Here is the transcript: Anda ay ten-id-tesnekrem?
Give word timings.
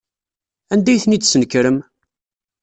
Anda 0.73 0.89
ay 0.91 0.99
ten-id-tesnekrem? 1.03 1.77